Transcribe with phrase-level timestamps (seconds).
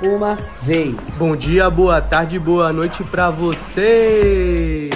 [0.00, 0.94] uma vez.
[1.16, 4.90] Bom dia, boa tarde, boa noite pra você.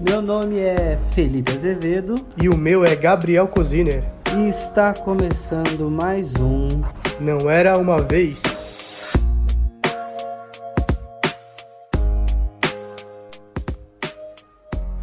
[0.00, 4.04] Meu nome é Felipe Azevedo E o meu é Gabriel Coziner.
[4.36, 6.68] e está começando mais um
[7.20, 8.42] Não era uma vez.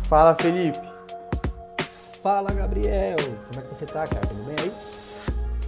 [0.04, 0.80] Fala, Felipe.
[2.22, 3.16] Fala Gabriel.
[3.18, 4.28] Como é que você tá, cara?
[4.28, 4.72] Tudo bem aí?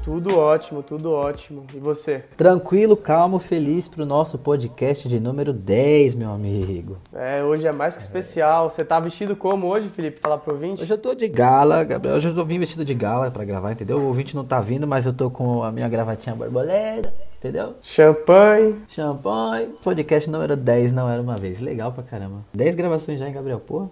[0.03, 1.65] Tudo ótimo, tudo ótimo.
[1.73, 2.25] E você?
[2.35, 6.97] Tranquilo, calmo, feliz pro nosso podcast de número 10, meu amigo.
[7.13, 8.69] É, hoje é mais que especial.
[8.69, 10.19] Você tá vestido como hoje, Felipe?
[10.19, 10.83] Fala pro ouvinte.
[10.83, 12.17] Hoje eu tô de gala, Gabriel.
[12.17, 13.97] Hoje eu tô vim vestido de gala pra gravar, entendeu?
[13.97, 17.75] O ouvinte não tá vindo, mas eu tô com a minha gravatinha borboleta, entendeu?
[17.81, 18.75] Champanhe.
[18.89, 19.69] Champanhe.
[19.81, 21.61] Podcast número 10, não era uma vez.
[21.61, 22.43] Legal pra caramba.
[22.53, 23.61] 10 gravações já, hein, Gabriel?
[23.61, 23.87] Pô,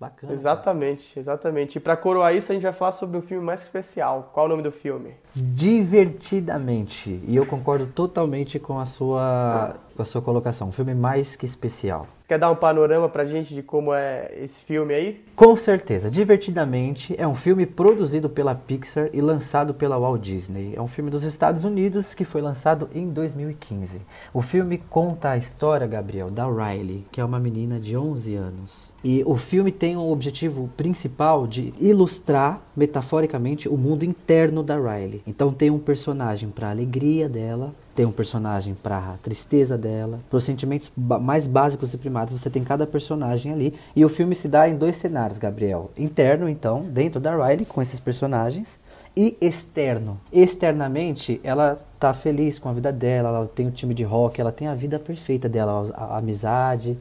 [0.00, 0.32] bacana.
[0.32, 1.76] Exatamente, exatamente.
[1.76, 4.30] E pra coroar isso, a gente vai falar sobre um filme mais especial.
[4.32, 5.14] Qual o nome do filme?
[5.34, 7.20] Divertidamente.
[7.26, 10.68] E eu concordo totalmente com a sua, com a sua colocação.
[10.68, 12.06] Um filme mais que especial.
[12.26, 15.24] Quer dar um panorama pra gente de como é esse filme aí?
[15.34, 20.72] Com certeza, Divertidamente é um filme produzido pela Pixar e lançado pela Walt Disney.
[20.76, 24.00] É um filme dos Estados Unidos que foi lançado em 2015.
[24.32, 28.92] O filme conta a história, Gabriel, da Riley, que é uma menina de 11 anos.
[29.02, 35.22] E o filme tem o objetivo principal de ilustrar, metaforicamente, o mundo interno da Riley.
[35.26, 40.36] Então tem um personagem para a alegria dela, tem um personagem para tristeza dela, para
[40.36, 43.74] os sentimentos mais básicos e primários, você tem cada personagem ali.
[43.94, 45.90] E o filme se dá em dois cenários, Gabriel.
[45.96, 48.78] Interno, então, dentro da Riley, com esses personagens,
[49.16, 50.20] e externo.
[50.32, 54.52] Externamente, ela tá feliz com a vida dela, ela tem o time de rock, ela
[54.52, 56.96] tem a vida perfeita dela, a, a amizade,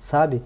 [0.00, 0.42] sabe?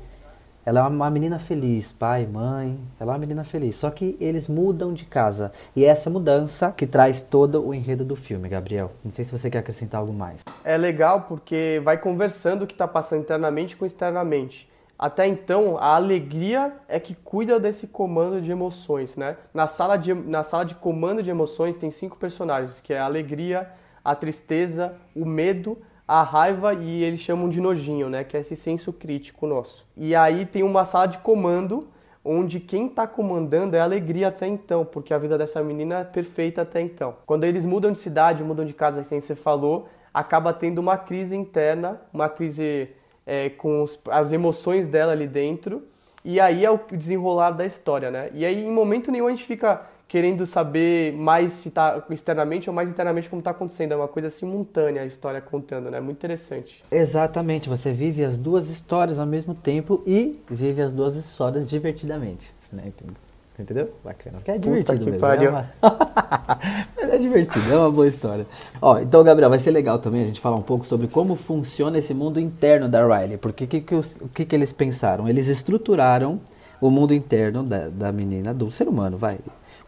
[0.67, 3.77] Ela é uma menina feliz, pai, mãe, ela é uma menina feliz.
[3.77, 5.53] Só que eles mudam de casa.
[5.77, 8.91] E é essa mudança que traz todo o enredo do filme, Gabriel.
[9.05, 10.43] Não sei se você quer acrescentar algo mais.
[10.65, 14.73] É legal porque vai conversando o que tá passando internamente com externamente.
[14.99, 19.37] Até então, a alegria é que cuida desse comando de emoções, né?
[19.53, 23.05] Na sala de, na sala de comando de emoções tem cinco personagens, que é a
[23.05, 23.69] alegria,
[24.03, 28.25] a tristeza, o medo, a raiva e eles chamam de nojinho, né?
[28.25, 29.87] Que é esse senso crítico nosso.
[29.97, 31.89] E aí tem uma sala de comando
[32.25, 36.05] onde quem tá comandando é a alegria até então, porque a vida dessa menina é
[36.05, 37.17] perfeita até então.
[37.27, 41.37] Quando eles mudam de cidade, mudam de casa, quem você falou, acaba tendo uma crise
[41.37, 42.89] interna, uma crise
[43.27, 45.83] é, com os- as emoções dela ali dentro,
[46.25, 48.31] e aí é o desenrolar da história, né?
[48.35, 52.75] E aí em momento nenhum a gente fica querendo saber mais se tá externamente ou
[52.75, 56.01] mais internamente como tá acontecendo, é uma coisa simultânea a história contando, né?
[56.01, 56.85] Muito interessante.
[56.91, 62.53] Exatamente, você vive as duas histórias ao mesmo tempo e vive as duas histórias divertidamente.
[62.73, 62.85] Né?
[62.87, 63.15] Entendeu?
[63.57, 63.91] Entendeu?
[64.05, 64.39] Bacana.
[64.45, 65.21] Que é divertido que mesmo.
[65.21, 65.49] pariu.
[65.49, 65.69] É uma...
[66.97, 68.47] Mas é divertido, é uma boa história.
[68.83, 71.97] Ó, então, Gabriel, vai ser legal também a gente falar um pouco sobre como funciona
[71.99, 73.37] esse mundo interno da Riley.
[73.37, 75.29] Porque que que os- o que, que eles pensaram?
[75.29, 76.41] Eles estruturaram
[76.81, 79.39] o mundo interno da, da menina, do ser humano, vai.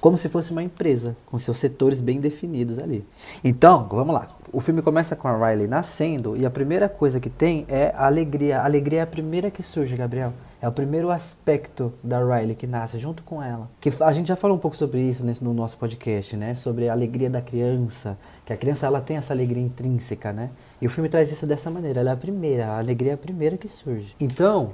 [0.01, 3.05] Como se fosse uma empresa, com seus setores bem definidos ali.
[3.43, 4.29] Então, vamos lá.
[4.53, 8.07] O filme começa com a Riley nascendo e a primeira coisa que tem é a
[8.07, 8.61] alegria.
[8.61, 10.33] A alegria é a primeira que surge, Gabriel.
[10.63, 13.69] É o primeiro aspecto da Riley que nasce junto com ela.
[13.81, 16.55] Que a gente já falou um pouco sobre isso nesse- no nosso podcast, né?
[16.55, 18.17] Sobre a alegria da criança.
[18.45, 20.51] Que a criança ela tem essa alegria intrínseca, né?
[20.81, 22.01] E o filme traz isso dessa maneira.
[22.01, 22.67] Ela é a primeira.
[22.69, 24.15] A alegria é a primeira que surge.
[24.21, 24.71] Então,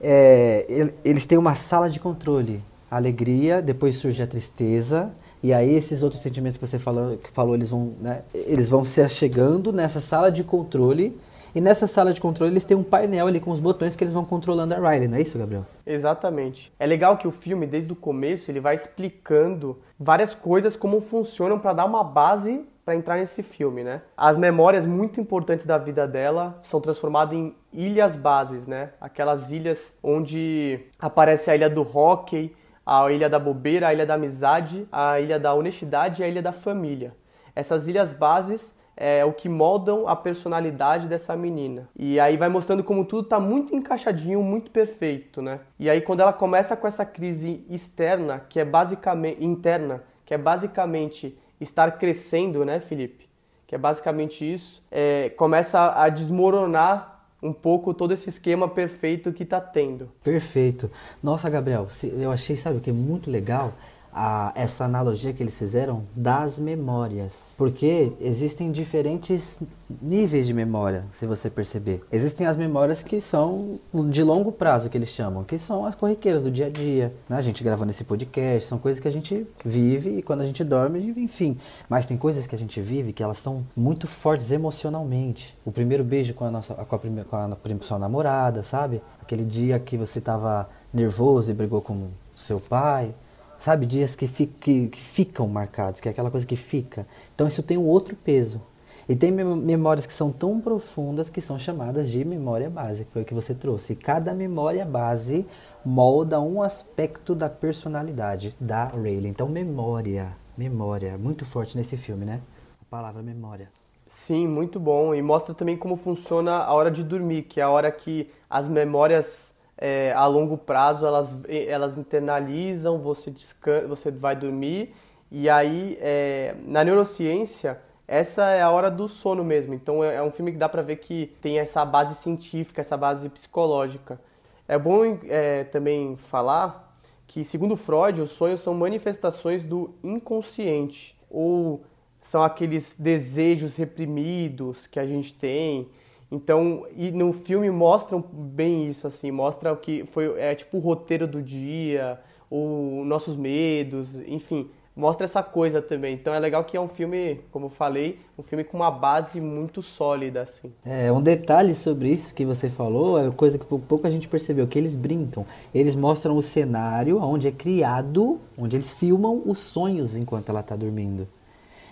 [0.00, 2.62] é, el- eles têm uma sala de controle.
[2.90, 5.12] A alegria, depois surge a tristeza.
[5.42, 8.84] E aí esses outros sentimentos que você falou, que falou eles vão, né, eles vão
[8.84, 11.18] se achegando nessa sala de controle.
[11.54, 14.12] E nessa sala de controle eles têm um painel ali com os botões que eles
[14.12, 15.64] vão controlando a Riley, não é isso, Gabriel?
[15.86, 16.72] Exatamente.
[16.78, 21.58] É legal que o filme, desde o começo, ele vai explicando várias coisas como funcionam
[21.58, 24.00] para dar uma base para entrar nesse filme, né?
[24.16, 28.90] As memórias muito importantes da vida dela são transformadas em ilhas bases, né?
[28.98, 32.56] Aquelas ilhas onde aparece a ilha do hockey,
[32.88, 36.40] a ilha da bobeira, a ilha da amizade, a ilha da honestidade e a ilha
[36.40, 37.14] da família.
[37.54, 41.86] Essas ilhas bases é o que moldam a personalidade dessa menina.
[41.94, 45.60] E aí vai mostrando como tudo tá muito encaixadinho, muito perfeito, né?
[45.78, 50.38] E aí quando ela começa com essa crise externa, que é basicamente interna, que é
[50.38, 53.28] basicamente estar crescendo, né, Felipe?
[53.66, 59.44] Que é basicamente isso, é, começa a desmoronar um pouco todo esse esquema perfeito que
[59.44, 60.10] tá tendo.
[60.24, 60.90] Perfeito.
[61.22, 63.74] Nossa, Gabriel, eu achei, sabe o que é muito legal?
[64.12, 67.52] A, essa analogia que eles fizeram das memórias.
[67.56, 69.60] Porque existem diferentes
[70.02, 72.04] níveis de memória, se você perceber.
[72.10, 73.78] Existem as memórias que são
[74.10, 77.14] de longo prazo, que eles chamam, que são as corriqueiras do dia a dia.
[77.28, 77.36] Né?
[77.36, 80.64] A gente gravando esse podcast, são coisas que a gente vive e quando a gente
[80.64, 81.58] dorme, enfim.
[81.88, 85.56] Mas tem coisas que a gente vive que elas são muito fortes emocionalmente.
[85.64, 89.02] O primeiro beijo com a, nossa, com a, com a sua namorada, sabe?
[89.20, 93.14] Aquele dia que você estava nervoso e brigou com seu pai
[93.58, 97.06] Sabe, dias que, fi, que, que, ficam marcados, que é aquela coisa que fica.
[97.34, 98.62] Então isso tem um outro peso.
[99.08, 103.22] E tem memórias que são tão profundas que são chamadas de memória base, que foi
[103.22, 103.96] o que você trouxe.
[103.96, 105.46] Cada memória base
[105.84, 109.28] molda um aspecto da personalidade da Rayleigh.
[109.28, 112.40] Então memória, memória, muito forte nesse filme, né?
[112.80, 113.68] A palavra memória.
[114.06, 115.14] Sim, muito bom.
[115.14, 118.68] E mostra também como funciona a hora de dormir, que é a hora que as
[118.68, 124.94] memórias é, a longo prazo elas, elas internalizam, você, descansa, você vai dormir
[125.30, 127.78] e aí é, na neurociência
[128.08, 129.74] essa é a hora do sono mesmo.
[129.74, 132.96] Então é, é um filme que dá para ver que tem essa base científica, essa
[132.96, 134.18] base psicológica.
[134.66, 136.96] É bom é, também falar
[137.26, 141.84] que segundo Freud os sonhos são manifestações do inconsciente ou
[142.20, 145.88] são aqueles desejos reprimidos que a gente tem
[146.30, 150.80] então, e no filme mostram bem isso, assim, mostra o que foi, é tipo o
[150.80, 152.20] roteiro do dia,
[152.50, 156.14] os nossos medos, enfim, mostra essa coisa também.
[156.14, 159.40] Então é legal que é um filme, como eu falei, um filme com uma base
[159.40, 160.70] muito sólida, assim.
[160.84, 164.66] É, um detalhe sobre isso que você falou, é coisa que pouco a gente percebeu,
[164.66, 165.46] que eles brincam.
[165.74, 170.76] Eles mostram o cenário onde é criado, onde eles filmam os sonhos enquanto ela está
[170.76, 171.26] dormindo.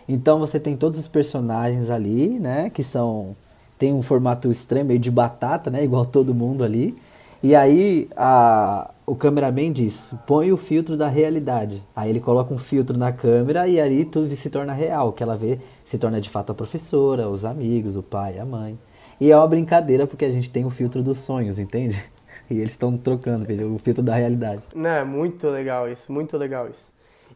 [0.06, 3.35] Então você tem todos os personagens ali, né, que são
[3.78, 5.84] tem um formato estranho, meio de batata, né?
[5.84, 6.96] Igual todo mundo ali.
[7.43, 11.82] E aí a, o cameraman diz: põe o filtro da realidade.
[11.94, 15.08] Aí ele coloca um filtro na câmera e aí tudo se torna real.
[15.08, 18.44] O que ela vê se torna de fato a professora, os amigos, o pai, a
[18.44, 18.78] mãe.
[19.20, 22.02] E é uma brincadeira porque a gente tem o filtro dos sonhos, entende?
[22.49, 24.62] E eles estão trocando, veja, o filtro da realidade.
[24.73, 26.93] Não, é muito legal isso, muito legal isso.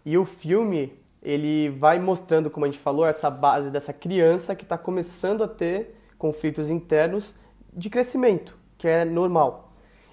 [0.07, 4.63] E o filme, ele vai mostrando, como a gente falou, essa base dessa criança que
[4.63, 7.35] está começando a ter conflitos internos
[7.73, 9.73] de crescimento, que é normal.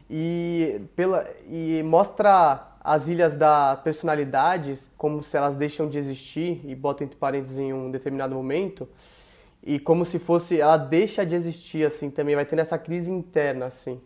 [0.10, 6.74] E, pela, e mostra as ilhas da personalidade como se elas deixam de existir, e
[6.74, 8.88] bota entre parênteses em um determinado momento,
[9.62, 13.66] e como se fosse, ela deixa de existir, assim, também vai tendo essa crise interna,
[13.66, 14.00] assim.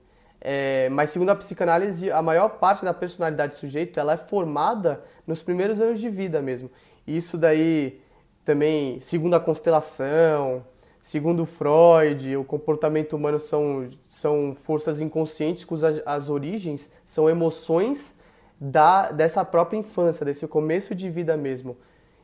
[0.43, 5.03] É, mas segundo a psicanálise, a maior parte da personalidade do sujeito, ela é formada
[5.27, 6.71] nos primeiros anos de vida mesmo.
[7.05, 8.01] E isso daí
[8.43, 10.65] também, segundo a constelação,
[11.01, 18.15] Segundo Freud, o comportamento humano são, são forças inconscientes cujas as origens são emoções
[18.59, 21.75] da, dessa própria infância, desse começo de vida mesmo.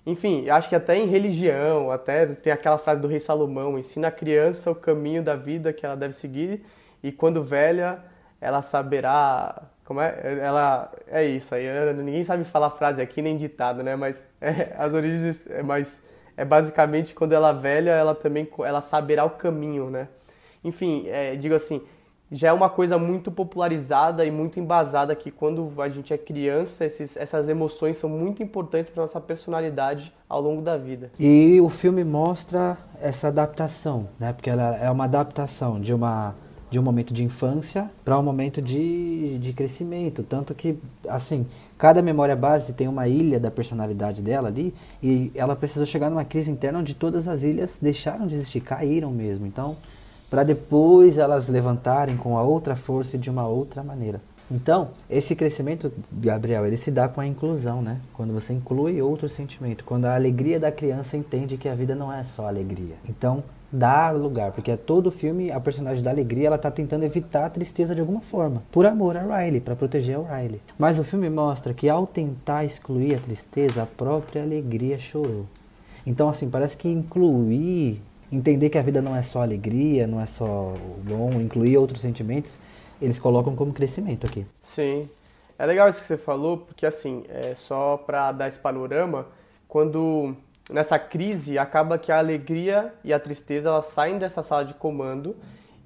[0.06, 4.12] Enfim, acho que até em religião, até tem aquela frase do rei Salomão, ensina a
[4.12, 6.64] criança o caminho da vida que ela deve seguir
[7.04, 8.04] e quando velha
[8.40, 10.38] ela saberá como é?
[10.42, 11.66] Ela é isso aí.
[11.94, 13.96] Ninguém sabe falar frase aqui nem ditado, né?
[13.96, 16.04] Mas é, as origens é mais
[16.38, 20.08] é basicamente quando ela é velha, ela também ela saberá o caminho, né?
[20.64, 21.82] Enfim, é, digo assim,
[22.32, 26.86] já é uma coisa muito popularizada e muito embasada que quando a gente é criança,
[26.86, 31.12] esses, essas emoções são muito importantes para nossa personalidade ao longo da vida.
[31.20, 34.34] E o filme mostra essa adaptação, né?
[34.34, 36.36] Porque ela é uma adaptação de uma
[36.70, 41.48] de um momento de infância para um momento de, de crescimento, tanto que assim
[41.78, 46.26] Cada memória base tem uma ilha da personalidade dela ali e ela precisou chegar numa
[46.26, 49.46] crise interna onde todas as ilhas deixaram de existir, caíram mesmo.
[49.46, 49.78] Então,
[50.30, 54.20] para depois elas levantarem com a outra força e de uma outra maneira.
[54.50, 58.00] Então, esse crescimento, Gabriel, ele se dá com a inclusão, né?
[58.14, 62.14] Quando você inclui outro sentimento, quando a alegria da criança entende que a vida não
[62.14, 62.96] é só alegria.
[63.08, 67.46] Então, dar lugar, porque é todo filme a personagem da alegria ela tá tentando evitar
[67.46, 70.62] a tristeza de alguma forma, por amor a Riley, para proteger a Riley.
[70.80, 75.46] Mas o filme mostra que ao tentar excluir a tristeza, a própria alegria chorou.
[76.06, 80.26] Então assim, parece que incluir, entender que a vida não é só alegria, não é
[80.26, 82.60] só bom, incluir outros sentimentos,
[83.02, 84.46] eles colocam como crescimento aqui.
[84.62, 85.08] Sim.
[85.60, 89.26] É legal isso que você falou, porque assim, é só para dar esse panorama,
[89.68, 90.36] quando
[90.70, 95.36] nessa crise, acaba que a alegria e a tristeza elas saem dessa sala de comando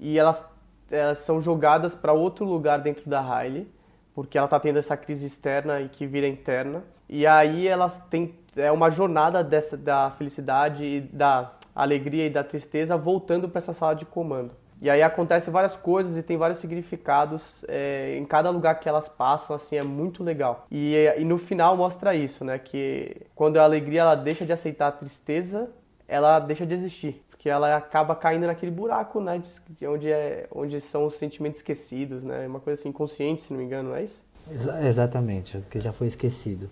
[0.00, 0.44] e elas,
[0.90, 3.70] elas são jogadas para outro lugar dentro da Riley,
[4.14, 6.82] porque ela está tendo essa crise externa e que vira interna.
[7.08, 12.44] E aí elas têm é uma jornada dessa da felicidade e da alegria e da
[12.44, 14.54] tristeza voltando para essa sala de comando.
[14.82, 19.08] E aí acontece várias coisas e tem vários significados é, em cada lugar que elas
[19.08, 20.66] passam, assim, é muito legal.
[20.68, 22.58] E, e no final mostra isso, né?
[22.58, 25.70] Que quando a alegria ela deixa de aceitar a tristeza,
[26.08, 27.22] ela deixa de existir.
[27.30, 29.40] Porque ela acaba caindo naquele buraco, né?
[29.70, 32.44] De onde, é, onde são os sentimentos esquecidos, né?
[32.48, 34.24] Uma coisa assim, inconsciente, se não me engano, não é isso?
[34.50, 36.68] Exa exatamente, que já foi esquecido.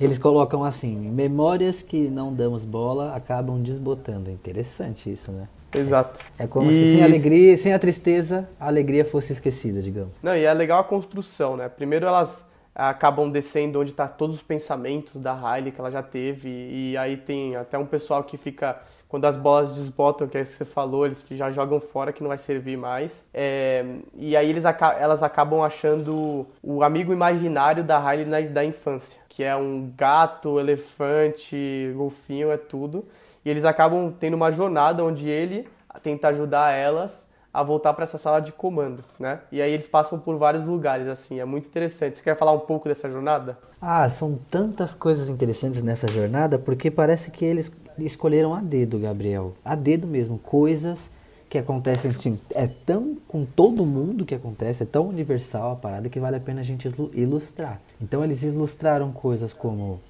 [0.00, 4.30] Eles colocam assim, memórias que não damos bola acabam desbotando.
[4.30, 5.46] Interessante isso, né?
[5.74, 6.20] Exato.
[6.38, 6.74] É, como e...
[6.74, 10.12] se sem a alegria, sem a tristeza, a alegria fosse esquecida, digamos.
[10.22, 11.68] Não, e é legal a construção, né?
[11.68, 16.48] Primeiro elas acabam descendo onde está todos os pensamentos da Riley que ela já teve
[16.48, 18.80] e aí tem até um pessoal que fica
[19.14, 22.20] quando as bolas desbotam, que é isso que você falou, eles já jogam fora que
[22.20, 23.24] não vai servir mais.
[23.32, 23.84] É,
[24.16, 24.64] e aí eles,
[24.98, 31.92] elas acabam achando o amigo imaginário da Riley da infância, que é um gato, elefante,
[31.94, 33.04] golfinho, é tudo.
[33.44, 35.68] E eles acabam tendo uma jornada onde ele
[36.02, 39.38] tenta ajudar elas a voltar para essa sala de comando, né?
[39.52, 42.16] E aí eles passam por vários lugares, assim, é muito interessante.
[42.16, 43.56] Você quer falar um pouco dessa jornada?
[43.80, 49.54] Ah, são tantas coisas interessantes nessa jornada, porque parece que eles escolheram a dedo, Gabriel.
[49.64, 51.10] A dedo mesmo, coisas
[51.48, 56.08] que acontecem, assim, é tão com todo mundo que acontece, é tão universal a parada
[56.08, 57.80] que vale a pena a gente ilustrar.
[58.00, 60.00] Então eles ilustraram coisas como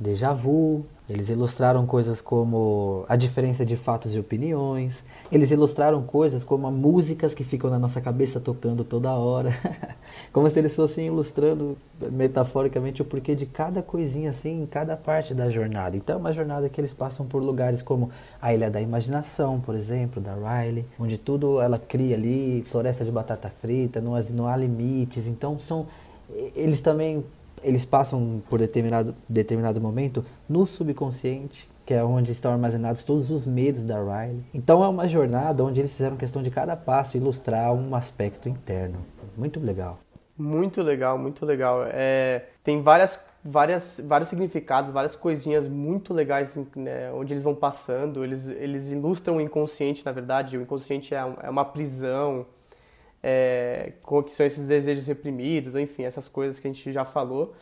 [0.00, 5.04] déjà vu, eles ilustraram coisas como a diferença de fatos e opiniões.
[5.30, 9.52] Eles ilustraram coisas como músicas que ficam na nossa cabeça tocando toda hora.
[10.32, 11.76] como se eles fossem ilustrando
[12.12, 15.96] metaforicamente o porquê de cada coisinha assim em cada parte da jornada.
[15.96, 19.74] Então é uma jornada que eles passam por lugares como a Ilha da Imaginação, por
[19.74, 24.56] exemplo, da Riley, onde tudo ela cria ali, floresta de batata frita, não, não há
[24.56, 25.26] limites.
[25.26, 25.86] Então são
[26.54, 27.24] eles também
[27.62, 33.46] eles passam por determinado, determinado momento no subconsciente, que é onde estão armazenados todos os
[33.46, 34.44] medos da Riley.
[34.54, 38.98] Então é uma jornada onde eles fizeram questão de cada passo ilustrar um aspecto interno.
[39.36, 39.98] Muito legal.
[40.36, 41.84] Muito legal, muito legal.
[41.86, 48.24] É, tem várias, várias, vários significados, várias coisinhas muito legais né, onde eles vão passando.
[48.24, 50.56] Eles, eles ilustram o inconsciente, na verdade.
[50.56, 52.46] O inconsciente é, é uma prisão
[53.22, 53.92] é,
[54.24, 57.54] que são esses desejos reprimidos, enfim, essas coisas que a gente já falou.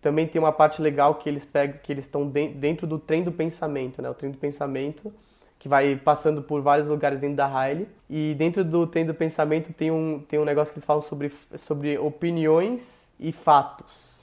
[0.00, 3.30] Também tem uma parte legal que eles pegam, que eles estão dentro do trem do
[3.30, 4.10] pensamento, né?
[4.10, 5.12] O trem do pensamento
[5.62, 7.86] que vai passando por vários lugares dentro da Riley.
[8.10, 11.32] E dentro do trem do pensamento tem um, tem um negócio que eles falam sobre,
[11.56, 14.21] sobre opiniões e fatos.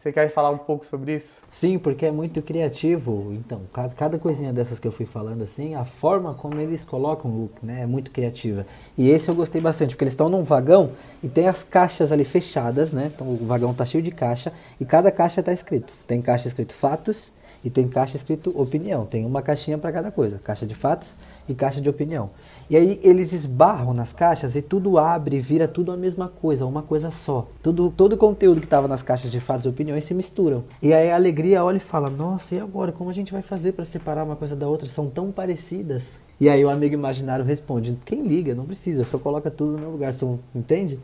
[0.00, 1.42] Você quer falar um pouco sobre isso?
[1.50, 3.34] Sim, porque é muito criativo.
[3.34, 7.30] Então, cada, cada coisinha dessas que eu fui falando assim, a forma como eles colocam
[7.30, 8.64] o look, né, é muito criativa.
[8.96, 10.92] E esse eu gostei bastante, porque eles estão num vagão
[11.22, 13.10] e tem as caixas ali fechadas, né?
[13.14, 15.92] Então o vagão tá cheio de caixa e cada caixa tá escrito.
[16.06, 17.30] Tem caixa escrito fatos
[17.62, 19.04] e tem caixa escrito opinião.
[19.04, 21.18] Tem uma caixinha para cada coisa, caixa de fatos
[21.52, 22.30] e caixa de opinião.
[22.68, 26.64] E aí eles esbarram nas caixas e tudo abre e vira tudo a mesma coisa,
[26.64, 27.48] uma coisa só.
[27.62, 30.64] Tudo, todo o conteúdo que estava nas caixas de fatos e opiniões se misturam.
[30.80, 32.92] E aí a alegria olha e fala: Nossa, e agora?
[32.92, 34.88] Como a gente vai fazer para separar uma coisa da outra?
[34.88, 36.20] São tão parecidas.
[36.40, 38.54] E aí o amigo imaginário responde: Quem liga?
[38.54, 40.12] Não precisa, só coloca tudo no meu lugar.
[40.12, 40.98] São, entende?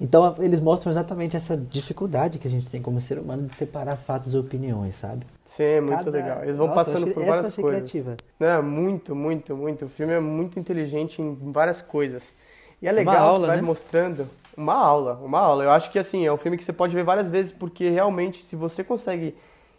[0.00, 3.96] Então eles mostram exatamente essa dificuldade que a gente tem como ser humano de separar
[3.96, 5.26] fatos e opiniões, sabe?
[5.44, 6.10] Sim, é muito Cada...
[6.10, 6.42] legal.
[6.44, 7.90] Eles vão Nossa, passando achei, por várias coisas.
[7.90, 8.16] Criativa.
[8.38, 9.84] Não, muito, muito, muito.
[9.86, 12.32] O filme é muito inteligente em várias coisas.
[12.80, 13.62] E é legal, uma aula, vai né?
[13.62, 15.64] mostrando uma aula, uma aula.
[15.64, 18.44] Eu acho que assim, é um filme que você pode ver várias vezes porque realmente
[18.44, 19.34] se você consegue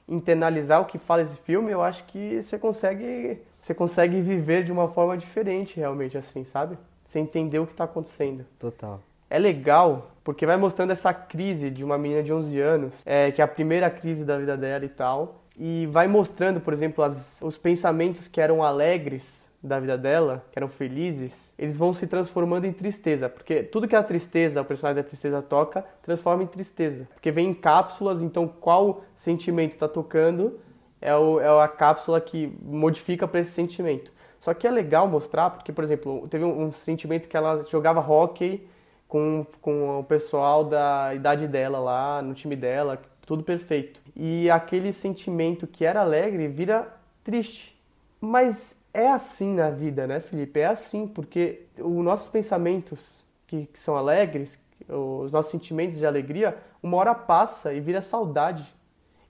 [0.05, 4.71] internalizar o que fala esse filme, eu acho que você consegue, você consegue viver de
[4.71, 6.77] uma forma diferente realmente assim, sabe?
[7.05, 8.45] Você entender o que está acontecendo.
[8.59, 8.99] Total
[9.29, 13.41] é legal porque vai mostrando essa crise de uma menina de 11 anos, é, que
[13.41, 17.41] é a primeira crise da vida dela e tal, e vai mostrando, por exemplo, as,
[17.41, 22.65] os pensamentos que eram alegres da vida dela, que eram felizes, eles vão se transformando
[22.65, 27.07] em tristeza, porque tudo que a tristeza, o personagem da tristeza toca, transforma em tristeza,
[27.13, 30.59] porque vem em cápsulas, então qual sentimento está tocando
[31.01, 34.11] é, o, é a cápsula que modifica para esse sentimento.
[34.39, 37.99] Só que é legal mostrar, porque, por exemplo, teve um, um sentimento que ela jogava
[37.99, 38.65] hockey
[39.09, 43.99] com, com o pessoal da idade dela lá, no time dela, tudo perfeito.
[44.15, 46.87] E aquele sentimento que era alegre vira
[47.23, 47.75] triste.
[48.21, 50.59] Mas é assim na vida, né, Felipe?
[50.59, 56.55] É assim, porque os nossos pensamentos que, que são alegres, os nossos sentimentos de alegria,
[56.81, 58.75] uma hora passa e vira saudade.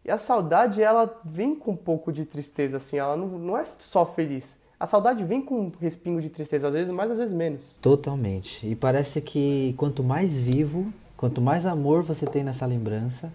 [0.03, 3.65] E a saudade, ela vem com um pouco de tristeza, assim, ela não, não é
[3.77, 7.33] só feliz a saudade vem com um respingo de tristeza, às vezes mais, às vezes
[7.33, 7.77] menos.
[7.81, 8.65] Totalmente.
[8.65, 13.31] E parece que quanto mais vivo, quanto mais amor você tem nessa lembrança,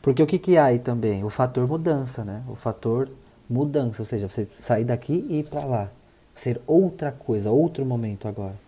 [0.00, 1.22] porque o que, que há aí também?
[1.22, 2.42] O fator mudança, né?
[2.48, 3.10] O fator
[3.48, 5.90] mudança, ou seja, você sair daqui e ir para lá,
[6.34, 8.58] ser outra coisa, outro momento agora.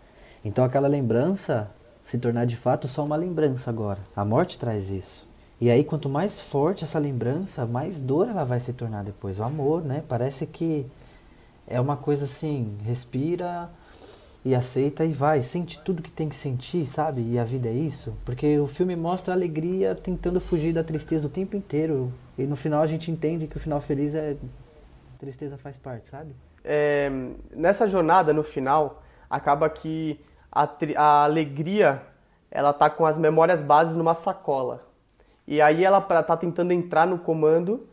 [0.45, 1.71] Então aquela lembrança
[2.05, 4.01] se tornar de fato só uma lembrança agora.
[4.15, 5.27] A morte traz isso.
[5.61, 9.41] E aí quanto mais forte essa lembrança, mais dor ela vai se tornar depois.
[9.41, 10.03] O amor, né?
[10.07, 10.87] Parece que
[11.69, 13.69] é uma coisa assim, respira
[14.45, 17.21] e aceita e vai, sente tudo que tem que sentir, sabe?
[17.21, 21.27] E a vida é isso, porque o filme mostra a alegria tentando fugir da tristeza
[21.27, 22.13] o tempo inteiro.
[22.39, 24.37] E no final a gente entende que o final feliz é
[25.19, 26.35] tristeza faz parte, sabe?
[26.65, 27.11] É,
[27.55, 30.19] nessa jornada no final, acaba que
[30.51, 32.01] a, a alegria
[32.51, 34.87] ela tá com as memórias bases numa sacola.
[35.47, 37.87] E aí ela tá tentando entrar no comando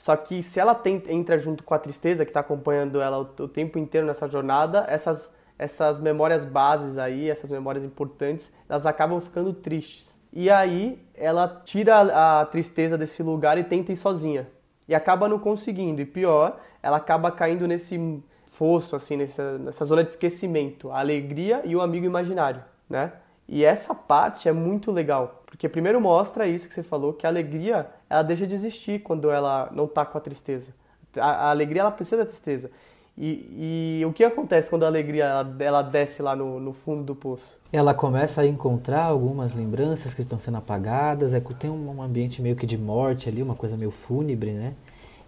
[0.00, 3.42] só que se ela tem, entra junto com a tristeza que está acompanhando ela o,
[3.42, 9.20] o, tempo inteiro nessa jornada, essas, essas memórias bases aí, essas memórias importantes, elas acabam
[9.20, 10.18] ficando tristes.
[10.32, 14.48] E aí ela tira a, a tristeza desse lugar e tenta ir sozinha.
[14.88, 16.00] E acaba não conseguindo.
[16.00, 20.90] E pior, ela acaba caindo nesse fosso, assim, nessa, nessa zona de esquecimento.
[20.90, 23.12] A alegria e o amigo imaginário, né?
[23.46, 27.28] E essa parte é muito legal, porque primeiro mostra isso que você falou, que a
[27.28, 30.74] alegria, ela deixa de existir quando ela não está com a tristeza.
[31.16, 32.70] A, a, alegria, ela precisa da tristeza.
[33.16, 37.02] E, e, o que acontece quando a alegria ela, ela desce lá no, no, fundo
[37.02, 37.58] do poço?
[37.72, 42.56] Ela começa a encontrar algumas lembranças que estão sendo apagadas, é, tem um ambiente meio
[42.56, 44.74] que de morte ali, uma coisa meio fúnebre, né?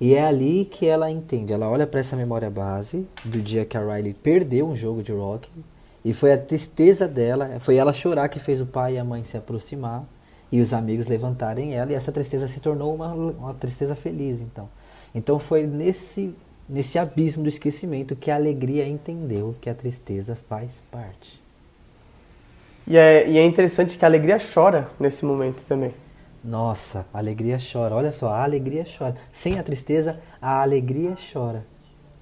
[0.01, 3.77] E é ali que ela entende, ela olha para essa memória base do dia que
[3.77, 5.49] a Riley perdeu um jogo de rock,
[6.05, 9.23] e foi a tristeza dela, foi ela chorar que fez o pai e a mãe
[9.23, 10.05] se aproximar
[10.52, 14.68] e os amigos levantarem ela, e essa tristeza se tornou uma, uma tristeza feliz, então.
[15.14, 16.35] Então foi nesse,
[16.68, 21.40] nesse abismo do esquecimento que a alegria entendeu que a tristeza faz parte.
[22.87, 25.94] E é, e é interessante que a alegria chora nesse momento também.
[26.44, 27.94] Nossa, a alegria chora.
[27.94, 29.14] Olha só, a alegria chora.
[29.30, 31.64] Sem a tristeza, a alegria chora.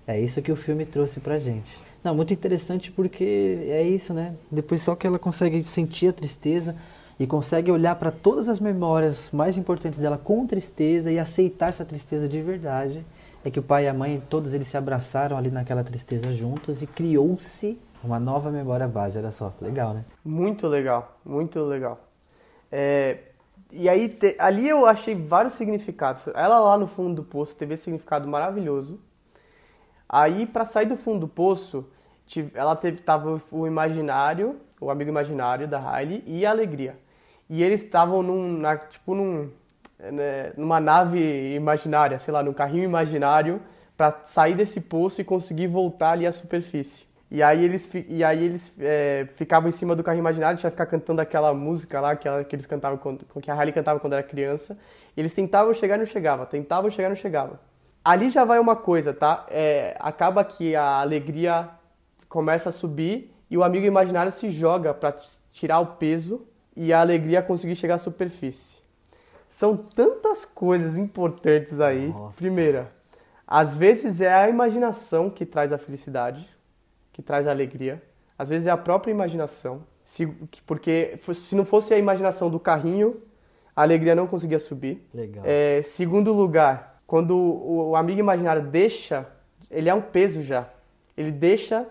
[0.06, 1.78] É isso que o filme trouxe pra gente.
[2.04, 4.34] Não, muito interessante porque é isso, né?
[4.50, 6.76] Depois só que ela consegue sentir a tristeza
[7.20, 11.84] e consegue olhar para todas as memórias mais importantes dela com tristeza e aceitar essa
[11.84, 13.06] tristeza de verdade.
[13.44, 16.82] É que o pai e a mãe, todos eles se abraçaram ali naquela tristeza juntos
[16.82, 19.18] e criou-se uma nova memória base.
[19.18, 20.04] Olha só, legal, né?
[20.24, 22.00] Muito legal, muito legal.
[22.72, 23.18] É,
[23.70, 26.26] e aí, te, ali eu achei vários significados.
[26.28, 28.98] Ela lá no fundo do poço teve esse significado maravilhoso
[30.12, 31.88] Aí, para sair do fundo do poço,
[32.52, 36.98] ela teve tava o imaginário, o amigo imaginário da Riley e a alegria.
[37.50, 39.50] E eles estavam num, na, tipo num,
[39.98, 43.60] né, numa nave imaginária, sei lá, num carrinho imaginário
[43.96, 47.04] para sair desse poço e conseguir voltar ali à superfície.
[47.30, 50.86] E aí eles, e aí eles é, ficavam em cima do carrinho imaginário, tinha ficar
[50.86, 54.22] cantando aquela música lá que, que eles cantavam, quando, que a Riley cantava quando era
[54.22, 54.78] criança.
[55.16, 57.60] Eles tentavam chegar e não chegava, tentavam chegar e não chegava
[58.04, 59.46] ali já vai uma coisa, tá?
[59.48, 61.68] É, acaba que a alegria
[62.28, 65.16] começa a subir e o amigo imaginário se joga para
[65.52, 68.80] tirar o peso e a alegria conseguir chegar à superfície.
[69.48, 72.08] São tantas coisas importantes aí.
[72.08, 72.38] Nossa.
[72.38, 72.88] Primeira,
[73.46, 76.48] às vezes é a imaginação que traz a felicidade,
[77.12, 78.00] que traz a alegria.
[78.38, 79.82] Às vezes é a própria imaginação.
[80.04, 80.26] Se,
[80.66, 83.14] porque se não fosse a imaginação do carrinho,
[83.74, 85.06] a alegria não conseguia subir.
[85.12, 85.42] Legal.
[85.46, 89.26] É, segundo lugar, quando o, amigo imaginário deixa,
[89.68, 90.68] ele é um peso já.
[91.16, 91.86] Ele deixa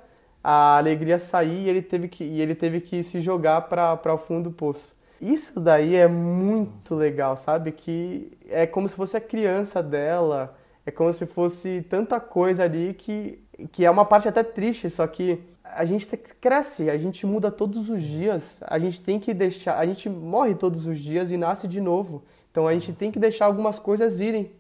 [0.50, 4.18] a alegria sair e ele teve que, e ele teve que se jogar para o
[4.18, 4.98] fundo do poço.
[5.22, 7.72] Isso daí é muito legal, sabe?
[7.72, 12.96] Que é como se fosse a criança dela, é como se fosse tanta coisa ali
[12.96, 17.52] que, que é uma parte até triste, só que a gente cresce, a gente muda
[17.52, 21.38] todos os dias, a gente tem que deixar, a gente morre todos os dias e
[21.38, 22.24] nasce de novo.
[22.50, 24.52] Então a gente tem que deixar algumas coisas irem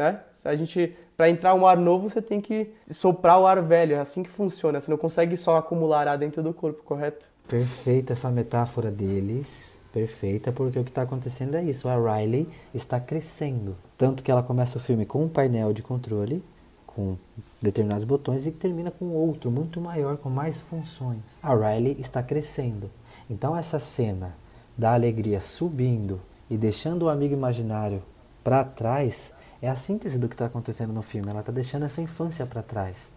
[0.00, 0.20] né?
[0.44, 3.94] A gente, para entrar um ar novo, você tem que soprar o ar velho.
[3.94, 4.80] É assim que funciona.
[4.80, 7.26] Você não consegue só acumular ar dentro do corpo, correto?
[7.46, 9.78] Perfeita essa metáfora deles.
[9.92, 11.90] Perfeita, porque o que está acontecendo é isso.
[11.90, 13.76] A Riley está crescendo.
[13.98, 16.42] Tanto que ela começa o filme com um painel de controle,
[16.86, 17.18] com
[17.60, 21.20] determinados botões, e termina com outro, muito maior, com mais funções.
[21.42, 22.90] A Riley está crescendo.
[23.28, 24.34] Então, essa cena
[24.74, 28.02] da alegria subindo e deixando o amigo imaginário
[28.42, 31.30] para trás é a síntese do que está acontecendo no filme.
[31.30, 33.10] Ela está deixando essa infância para trás.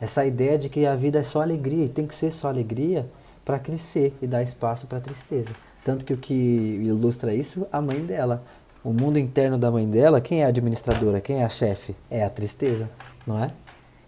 [0.00, 3.08] Essa ideia de que a vida é só alegria e tem que ser só alegria
[3.44, 5.50] para crescer e dar espaço para tristeza.
[5.84, 8.44] Tanto que o que ilustra isso, a mãe dela.
[8.82, 11.94] O mundo interno da mãe dela, quem é a administradora, quem é a chefe?
[12.10, 12.88] É a tristeza,
[13.26, 13.50] não é?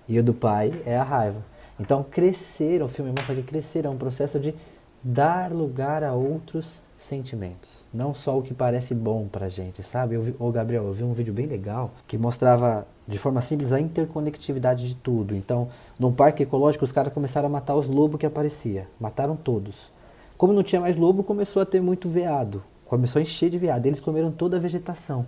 [0.08, 1.44] E o do pai é a raiva.
[1.78, 4.54] Então, crescer, o filme mostra que crescer é um processo de
[5.02, 10.14] dar lugar a outros sentimentos, não só o que parece bom pra gente, sabe?
[10.14, 13.72] Eu vi, ô Gabriel, eu vi um vídeo bem legal que mostrava de forma simples
[13.72, 15.34] a interconectividade de tudo.
[15.34, 19.90] Então, num parque ecológico, os caras começaram a matar os lobos que aparecia, mataram todos.
[20.38, 23.86] Como não tinha mais lobo, começou a ter muito veado, começou a encher de veado,
[23.86, 25.26] eles comeram toda a vegetação.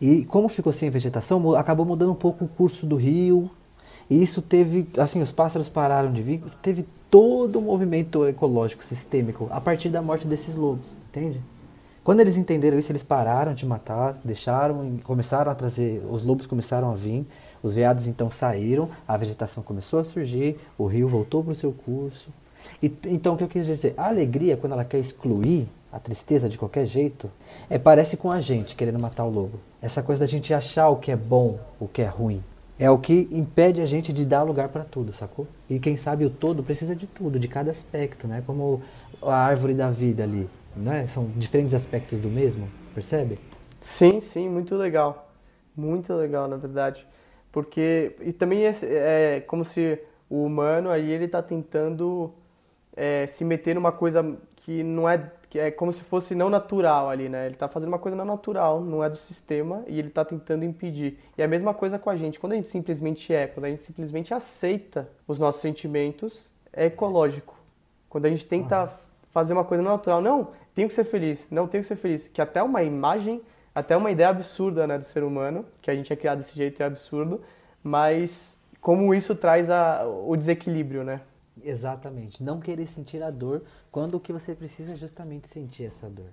[0.00, 3.50] E como ficou sem vegetação, acabou mudando um pouco o curso do rio.
[4.10, 9.48] E isso teve, assim, os pássaros pararam de vir, teve todo um movimento ecológico, sistêmico,
[9.50, 11.40] a partir da morte desses lobos, entende?
[12.04, 16.90] Quando eles entenderam isso, eles pararam de matar, deixaram começaram a trazer, os lobos começaram
[16.90, 17.24] a vir,
[17.62, 21.72] os veados então saíram, a vegetação começou a surgir, o rio voltou para o seu
[21.72, 22.28] curso.
[22.82, 23.94] E, então, o que eu quis dizer?
[23.96, 27.30] A alegria, quando ela quer excluir a tristeza de qualquer jeito,
[27.70, 29.60] é parece com a gente querendo matar o lobo.
[29.80, 32.42] Essa coisa da gente achar o que é bom, o que é ruim.
[32.82, 35.46] É o que impede a gente de dar lugar para tudo, sacou?
[35.70, 38.42] E quem sabe o todo precisa de tudo, de cada aspecto, né?
[38.44, 38.82] Como
[39.22, 41.06] a árvore da vida ali, né?
[41.06, 43.38] São diferentes aspectos do mesmo, percebe?
[43.80, 45.30] Sim, sim, muito legal.
[45.76, 47.06] Muito legal, na verdade.
[47.52, 52.32] Porque, e também é, é como se o humano aí, ele tá tentando
[52.96, 57.10] é, se meter numa coisa que não é que é como se fosse não natural
[57.10, 57.44] ali, né?
[57.44, 60.64] Ele está fazendo uma coisa não natural, não é do sistema e ele está tentando
[60.64, 61.18] impedir.
[61.36, 62.40] E é a mesma coisa com a gente.
[62.40, 67.54] Quando a gente simplesmente é, quando a gente simplesmente aceita os nossos sentimentos, é ecológico.
[68.08, 68.90] Quando a gente tenta
[69.30, 72.28] fazer uma coisa não natural, não, tenho que ser feliz, não tenho que ser feliz,
[72.28, 73.42] que até uma imagem,
[73.74, 76.82] até uma ideia absurda, né, do ser humano, que a gente é criado desse jeito
[76.82, 77.42] é absurdo,
[77.82, 81.20] mas como isso traz a, o desequilíbrio, né?
[81.64, 82.42] Exatamente.
[82.42, 86.30] Não querer sentir a dor quando o que você precisa é justamente sentir essa dor.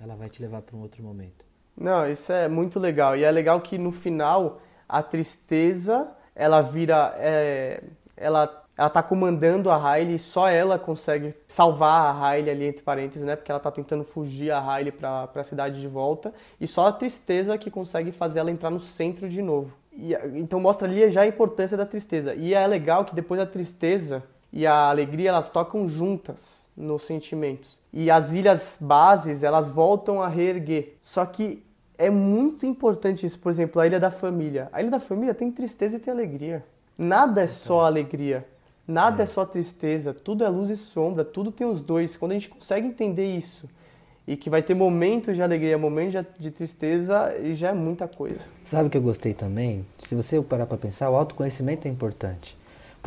[0.00, 1.44] Ela vai te levar para um outro momento.
[1.76, 3.16] Não, isso é muito legal.
[3.16, 7.14] E é legal que no final a tristeza ela vira.
[7.18, 7.82] É,
[8.16, 13.24] ela, ela tá comandando a Riley só ela consegue salvar a Riley ali, entre parênteses,
[13.24, 13.36] né?
[13.36, 16.32] Porque ela tá tentando fugir a Riley para a cidade de volta.
[16.60, 19.72] E só a tristeza que consegue fazer ela entrar no centro de novo.
[19.92, 22.34] E, então mostra ali já a importância da tristeza.
[22.34, 27.80] E é legal que depois da tristeza e a alegria elas tocam juntas nos sentimentos.
[27.92, 30.94] E as ilhas bases elas voltam a reerguer.
[31.00, 31.62] Só que
[31.96, 34.68] é muito importante isso, por exemplo, a ilha da família.
[34.72, 36.64] A ilha da família tem tristeza e tem alegria.
[36.96, 38.46] Nada é só alegria.
[38.86, 39.24] Nada é.
[39.24, 42.16] é só tristeza, tudo é luz e sombra, tudo tem os dois.
[42.16, 43.68] Quando a gente consegue entender isso
[44.26, 48.40] e que vai ter momentos de alegria, momentos de tristeza, e já é muita coisa.
[48.62, 49.86] Sabe o que eu gostei também?
[49.98, 52.56] Se você parar para pensar, o autoconhecimento é importante.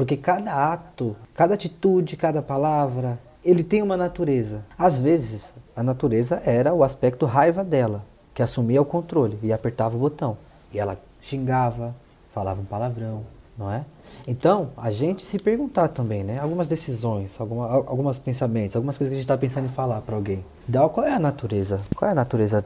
[0.01, 4.65] Porque cada ato, cada atitude, cada palavra, ele tem uma natureza.
[4.75, 9.95] Às vezes, a natureza era o aspecto raiva dela, que assumia o controle e apertava
[9.95, 10.39] o botão.
[10.73, 11.93] E ela xingava,
[12.33, 13.21] falava um palavrão,
[13.55, 13.85] não é?
[14.27, 16.39] Então, a gente se perguntar também, né?
[16.39, 20.15] Algumas decisões, alguma, alguns pensamentos, algumas coisas que a gente está pensando em falar para
[20.15, 20.43] alguém.
[20.67, 21.77] Dá, qual é a natureza?
[21.95, 22.65] Qual é a natureza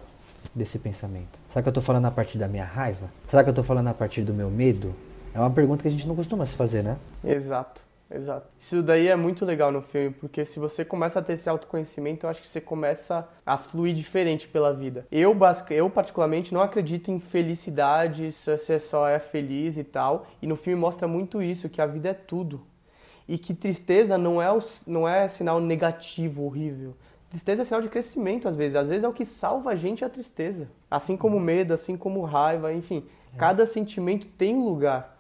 [0.56, 1.38] desse pensamento?
[1.50, 3.10] Será que eu estou falando a partir da minha raiva?
[3.28, 4.96] Será que eu estou falando a partir do meu medo?
[5.36, 6.98] É uma pergunta que a gente não costuma se fazer, né?
[7.22, 8.48] Exato, exato.
[8.58, 12.26] Isso daí é muito legal no filme, porque se você começa a ter esse autoconhecimento,
[12.26, 15.06] eu acho que você começa a fluir diferente pela vida.
[15.12, 15.38] Eu,
[15.72, 20.56] eu particularmente, não acredito em felicidade, se você só é feliz e tal, e no
[20.56, 22.62] filme mostra muito isso, que a vida é tudo.
[23.28, 26.96] E que tristeza não é, o, não é sinal negativo, horrível.
[27.30, 28.78] Tristeza é sinal de crescimento, às vezes.
[28.78, 30.70] Às vezes é o que salva a gente a tristeza.
[30.90, 33.04] Assim como medo, assim como raiva, enfim.
[33.34, 33.38] É.
[33.38, 35.15] Cada sentimento tem lugar.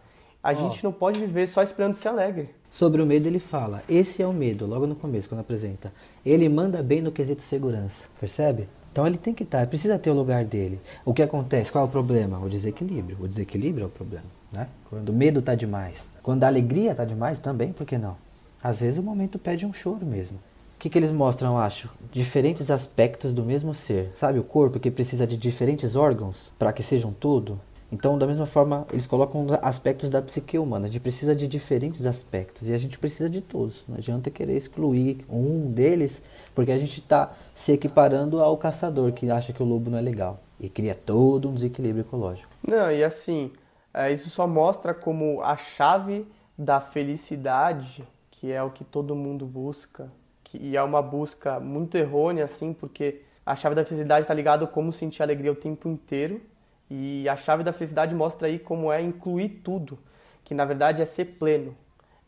[0.45, 0.55] A oh.
[0.55, 2.51] gente não pode viver só esperando ser alegre.
[2.69, 5.91] Sobre o medo ele fala, esse é o medo, logo no começo, quando apresenta.
[6.23, 8.69] Ele manda bem no quesito segurança, percebe?
[8.91, 10.79] Então ele tem que estar, precisa ter o lugar dele.
[11.03, 11.71] O que acontece?
[11.71, 12.37] Qual é o problema?
[12.37, 13.17] O desequilíbrio.
[13.19, 14.25] O desequilíbrio é o problema.
[14.53, 14.67] Né?
[14.87, 16.05] Quando o medo está demais.
[16.21, 18.15] Quando a alegria está demais, também, por que não?
[18.61, 20.37] Às vezes o momento pede um choro mesmo.
[20.37, 21.89] O que, que eles mostram, acho?
[22.11, 24.11] Diferentes aspectos do mesmo ser.
[24.13, 27.59] Sabe o corpo que precisa de diferentes órgãos para que sejam tudo?
[27.91, 30.85] Então, da mesma forma, eles colocam aspectos da psique humana.
[30.85, 33.85] A gente precisa de diferentes aspectos e a gente precisa de todos.
[33.87, 39.29] Não adianta querer excluir um deles, porque a gente está se equiparando ao caçador que
[39.29, 42.51] acha que o lobo não é legal e cria todo um desequilíbrio ecológico.
[42.67, 43.51] Não, e assim,
[43.93, 46.25] é, isso só mostra como a chave
[46.57, 50.09] da felicidade, que é o que todo mundo busca,
[50.43, 54.65] que, e é uma busca muito errônea, assim, porque a chave da felicidade está ligada
[54.65, 56.41] a como sentir alegria o tempo inteiro
[56.89, 59.97] e a chave da felicidade mostra aí como é incluir tudo,
[60.43, 61.75] que na verdade é ser pleno.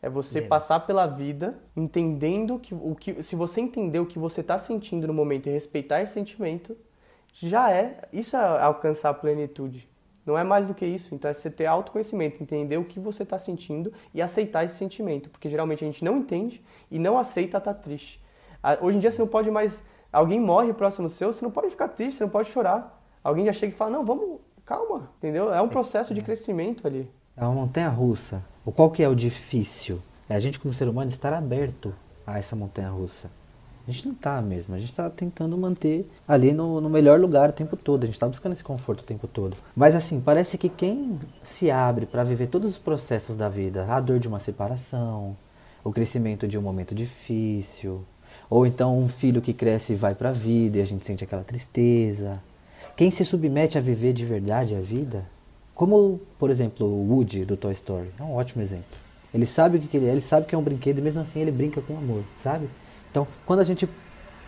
[0.00, 4.42] É você passar pela vida entendendo que o que se você entender o que você
[4.42, 6.76] está sentindo no momento e respeitar esse sentimento,
[7.32, 9.88] já é isso é alcançar a plenitude.
[10.24, 11.14] Não é mais do que isso.
[11.14, 15.30] Então é você ter autoconhecimento, entender o que você está sentindo e aceitar esse sentimento,
[15.30, 18.22] porque geralmente a gente não entende e não aceita estar tá triste.
[18.80, 21.88] Hoje em dia você não pode mais alguém morre próximo seu, você não pode ficar
[21.88, 23.02] triste, você não pode chorar.
[23.22, 25.52] Alguém já chega e fala, não, vamos, calma, entendeu?
[25.52, 27.10] É um processo de crescimento ali.
[27.34, 28.44] É uma montanha russa.
[28.66, 29.98] O qual que é o difícil?
[30.28, 31.94] É a gente como ser humano estar aberto
[32.26, 33.30] a essa montanha russa.
[33.86, 37.48] A gente não está mesmo, a gente está tentando manter ali no, no, melhor lugar
[37.48, 39.56] o tempo todo, a gente está buscando esse conforto o tempo todo.
[39.74, 43.98] Mas assim, parece que quem se abre para viver todos os processos da vida, a
[43.98, 45.34] dor de uma separação,
[45.82, 48.04] o crescimento de um momento difícil,
[48.50, 51.24] ou então um filho que cresce e vai para a vida e a gente sente
[51.24, 52.42] aquela tristeza.
[52.98, 55.24] Quem se submete a viver de verdade a vida,
[55.72, 58.98] como por exemplo o Woody do Toy Story, é um ótimo exemplo.
[59.32, 61.38] Ele sabe o que ele é, ele sabe que é um brinquedo e mesmo assim
[61.38, 62.68] ele brinca com amor, sabe?
[63.08, 63.88] Então, quando a gente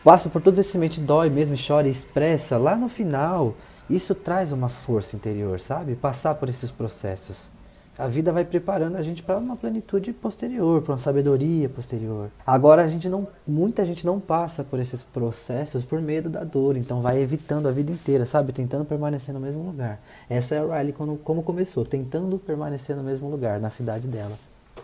[0.02, 3.54] passa por todos esses sentimentos, dói mesmo, chora e expressa, lá no final,
[3.88, 5.94] isso traz uma força interior, sabe?
[5.94, 7.52] Passar por esses processos.
[8.00, 12.30] A vida vai preparando a gente para uma plenitude posterior, para uma sabedoria posterior.
[12.46, 16.78] Agora a gente não, muita gente não passa por esses processos por medo da dor,
[16.78, 18.54] então vai evitando a vida inteira, sabe?
[18.54, 20.00] Tentando permanecer no mesmo lugar.
[20.30, 24.32] Essa é a Riley como, como começou, tentando permanecer no mesmo lugar, na cidade dela.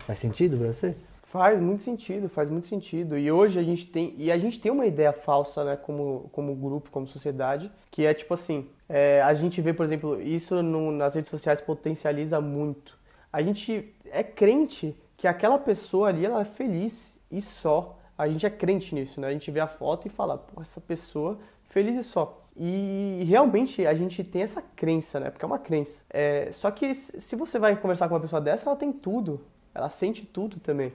[0.05, 0.93] Faz sentido para você?
[1.23, 3.17] Faz muito sentido, faz muito sentido.
[3.17, 6.55] E hoje a gente tem e a gente tem uma ideia falsa, né, como, como
[6.55, 10.91] grupo, como sociedade, que é tipo assim, é, a gente vê, por exemplo, isso no,
[10.91, 12.96] nas redes sociais potencializa muito.
[13.31, 17.97] A gente é crente que aquela pessoa ali ela é feliz e só.
[18.17, 19.27] A gente é crente nisso, né?
[19.27, 21.37] A gente vê a foto e fala, pô, essa pessoa
[21.67, 22.43] feliz e só.
[22.55, 25.29] E realmente a gente tem essa crença, né?
[25.29, 26.01] Porque é uma crença.
[26.09, 29.41] É, só que se você vai conversar com uma pessoa dessa, ela tem tudo.
[29.75, 30.91] Ela sente tudo também.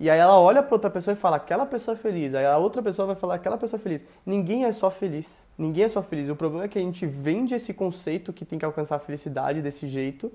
[0.00, 2.32] E aí ela olha para outra pessoa e fala, aquela pessoa é feliz.
[2.32, 4.04] Aí a outra pessoa vai falar, aquela pessoa é feliz.
[4.24, 5.48] Ninguém é só feliz.
[5.58, 6.28] Ninguém é só feliz.
[6.28, 9.60] O problema é que a gente vende esse conceito que tem que alcançar a felicidade
[9.60, 10.30] desse jeito.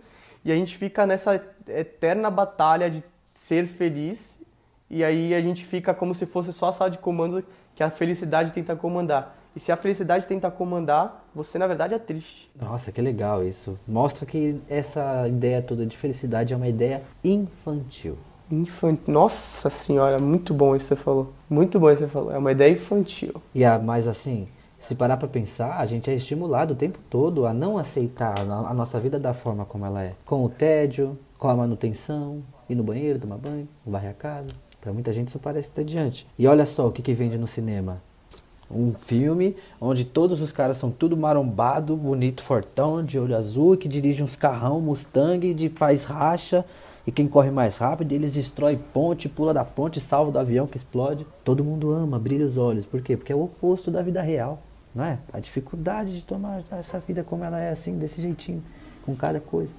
[0.45, 3.03] E a gente fica nessa eterna batalha de
[3.33, 4.39] ser feliz.
[4.89, 7.43] E aí a gente fica como se fosse só a sala de comando
[7.75, 9.35] que a felicidade tenta comandar.
[9.55, 12.49] E se a felicidade tenta comandar, você na verdade é triste.
[12.59, 13.77] Nossa, que legal isso.
[13.87, 18.17] Mostra que essa ideia toda de felicidade é uma ideia infantil.
[18.51, 19.13] Infantil.
[19.13, 21.33] Nossa senhora, muito bom isso que você falou.
[21.49, 22.31] Muito bom isso que você falou.
[22.31, 23.35] É uma ideia infantil.
[23.53, 24.47] E a, mas assim,
[24.83, 28.73] se parar para pensar, a gente é estimulado o tempo todo a não aceitar a
[28.73, 30.13] nossa vida da forma como ela é.
[30.25, 34.47] Com o tédio, com a manutenção, ir no banheiro, tomar banho, varrer a casa.
[34.81, 36.27] Para muita gente isso parece diante.
[36.37, 38.01] E olha só o que, que vende no cinema.
[38.69, 43.87] Um filme onde todos os caras são tudo marombado, bonito, fortão, de olho azul, que
[43.87, 46.65] dirige uns carrão Mustang, de faz racha,
[47.07, 50.77] e quem corre mais rápido, eles destrói ponte, pula da ponte, salva do avião que
[50.77, 51.25] explode.
[51.43, 52.85] Todo mundo ama, brilha os olhos.
[52.85, 53.15] Por quê?
[53.15, 54.61] Porque é o oposto da vida real,
[54.93, 55.19] não é?
[55.31, 58.63] A dificuldade de tomar essa vida como ela é, assim, desse jeitinho,
[59.05, 59.73] com cada coisa.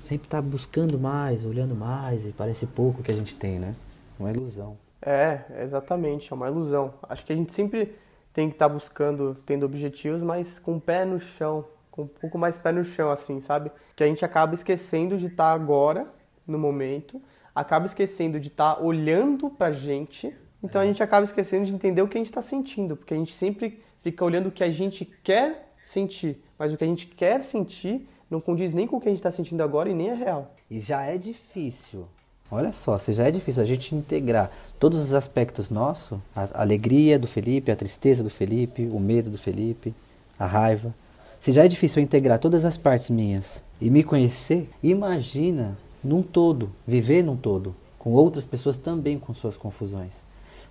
[0.00, 3.74] Sempre tá buscando mais, olhando mais, e parece pouco que a gente tem, né?
[4.18, 4.76] Uma ilusão.
[5.00, 6.94] É, exatamente, é uma ilusão.
[7.08, 7.94] Acho que a gente sempre
[8.32, 12.06] tem que estar tá buscando, tendo objetivos, mas com o pé no chão, com um
[12.06, 13.72] pouco mais pé no chão, assim, sabe?
[13.96, 16.06] Que a gente acaba esquecendo de estar tá agora
[16.46, 17.20] no momento,
[17.54, 22.02] acaba esquecendo de estar tá olhando pra gente, então a gente acaba esquecendo de entender
[22.02, 24.70] o que a gente está sentindo, porque a gente sempre fica olhando o que a
[24.70, 29.00] gente quer sentir, mas o que a gente quer sentir não condiz nem com o
[29.00, 30.54] que a gente está sentindo agora e nem é real.
[30.70, 32.06] E já é difícil.
[32.50, 37.18] Olha só, se já é difícil a gente integrar todos os aspectos nossos, a alegria
[37.18, 39.94] do Felipe, a tristeza do Felipe, o medo do Felipe,
[40.38, 40.94] a raiva.
[41.40, 46.72] Se já é difícil integrar todas as partes minhas e me conhecer, imagina num todo,
[46.86, 50.27] viver num todo, com outras pessoas também com suas confusões.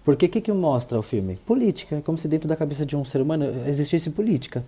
[0.07, 1.35] Porque o que, que mostra o filme?
[1.45, 1.97] Política.
[1.97, 4.63] É como se dentro da cabeça de um ser humano existisse política.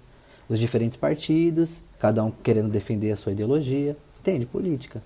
[0.50, 3.96] Os diferentes partidos, cada um querendo defender a sua ideologia.
[4.20, 4.46] Entende?
[4.46, 5.02] Política.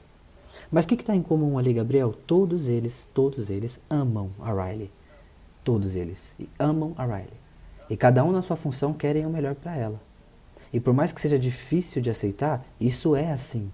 [0.71, 2.15] Mas o que está em comum ali, Gabriel?
[2.25, 4.89] Todos eles, todos eles amam a Riley.
[5.63, 6.33] Todos eles.
[6.39, 7.39] E amam a Riley.
[7.87, 10.01] E cada um na sua função querem o melhor para ela.
[10.73, 13.71] E por mais que seja difícil de aceitar, isso é assim.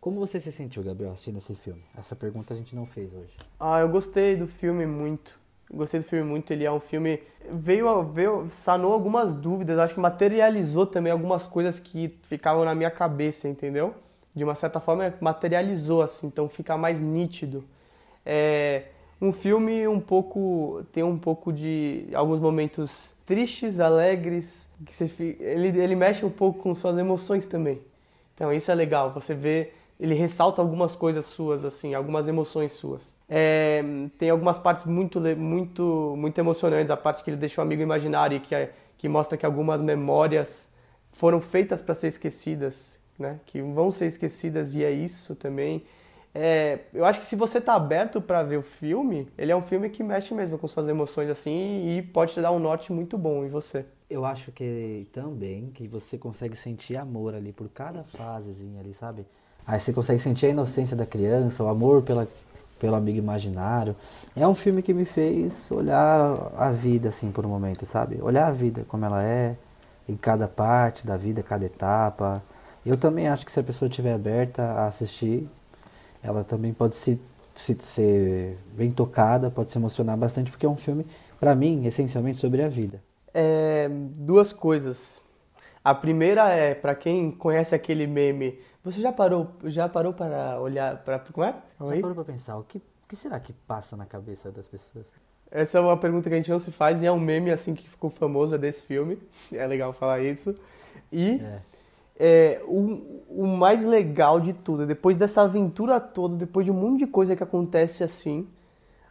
[0.00, 1.82] Como você se sentiu, Gabriel, assistindo esse filme?
[1.96, 3.36] Essa pergunta a gente não fez hoje.
[3.58, 5.38] Ah, eu gostei do filme muito.
[5.70, 6.50] Gostei do filme muito.
[6.50, 7.20] Ele é um filme.
[7.52, 9.78] Veio, veio sanou algumas dúvidas.
[9.78, 13.94] Acho que materializou também algumas coisas que ficavam na minha cabeça, entendeu?
[14.34, 16.28] De uma certa forma, materializou, assim.
[16.28, 17.62] Então fica mais nítido.
[18.24, 18.84] É
[19.20, 20.82] um filme um pouco.
[20.92, 22.08] tem um pouco de.
[22.14, 24.66] alguns momentos tristes, alegres.
[24.86, 27.82] que você, ele, ele mexe um pouco com suas emoções também.
[28.34, 29.12] Então isso é legal.
[29.12, 33.16] Você vê ele ressalta algumas coisas suas, assim, algumas emoções suas.
[33.28, 33.82] É,
[34.18, 38.40] tem algumas partes muito, muito, muito emocionantes, a parte que ele deixa o amigo imaginário,
[38.40, 40.70] que, é, que mostra que algumas memórias
[41.12, 43.40] foram feitas para ser esquecidas, né?
[43.44, 45.84] Que vão ser esquecidas e é isso também.
[46.34, 49.62] é, eu acho que se você tá aberto para ver o filme, ele é um
[49.62, 53.18] filme que mexe mesmo com suas emoções assim e pode te dar um norte muito
[53.18, 53.84] bom em você.
[54.08, 59.26] Eu acho que também que você consegue sentir amor ali por cada fasezinha ali, sabe?
[59.66, 62.26] Aí você consegue sentir a inocência da criança, o amor pela,
[62.80, 63.94] pelo amigo imaginário.
[64.34, 68.18] É um filme que me fez olhar a vida assim por um momento, sabe?
[68.22, 69.56] Olhar a vida como ela é,
[70.08, 72.42] em cada parte da vida, cada etapa.
[72.84, 75.48] Eu também acho que se a pessoa estiver aberta a assistir,
[76.22, 77.20] ela também pode se,
[77.54, 81.06] se ser bem tocada, pode se emocionar bastante, porque é um filme,
[81.38, 83.02] para mim, essencialmente sobre a vida.
[83.32, 85.20] É, duas coisas.
[85.84, 90.98] A primeira é, para quem conhece aquele meme, você já parou, já parou para olhar
[90.98, 91.54] para como é?
[91.78, 95.06] Já parou para pensar o que, que será que passa na cabeça das pessoas?
[95.50, 97.74] Essa é uma pergunta que a gente não se faz e é um meme assim
[97.74, 99.18] que ficou famoso desse filme.
[99.52, 100.54] É legal falar isso.
[101.12, 101.62] E é.
[102.22, 106.98] É, o, o mais legal de tudo, depois dessa aventura toda, depois de um monte
[106.98, 108.46] de coisa que acontece assim,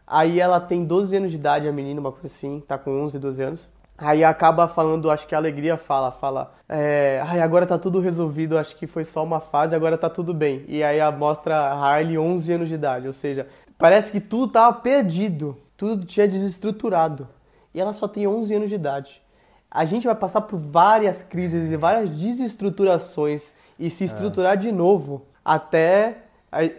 [0.06, 3.18] aí ela tem 12 anos de idade, a menina, uma coisa assim, tá com 11,
[3.18, 3.68] 12 anos.
[4.00, 8.56] Aí acaba falando, acho que a alegria fala, fala, é, ai, agora tá tudo resolvido,
[8.56, 10.64] acho que foi só uma fase, agora tá tudo bem.
[10.66, 14.72] E aí mostra a Harley 11 anos de idade, ou seja, parece que tudo tava
[14.80, 17.28] perdido, tudo tinha desestruturado.
[17.74, 19.22] E ela só tem 11 anos de idade.
[19.70, 24.56] A gente vai passar por várias crises e várias desestruturações e se estruturar é.
[24.56, 26.24] de novo até